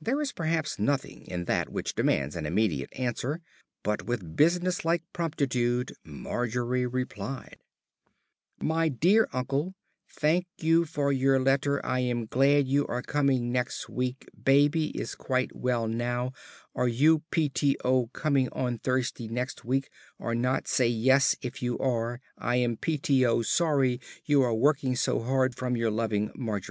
[0.00, 3.40] There is perhaps nothing in that which demands an immediate answer,
[3.84, 7.58] but with businesslike promptitude Margery replied:
[8.60, 9.76] "MY DEAR UNCLE
[10.08, 15.14] thank you for your letter I am glad you are coming next week baby is
[15.14, 16.32] quite well now
[16.74, 21.62] are you p t o coming on Thursday next week or not say yes if
[21.62, 25.92] you are I am p t o sorry you are working so hard from your
[25.92, 26.68] loving MARGIE."